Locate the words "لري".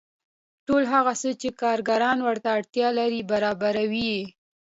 2.99-3.21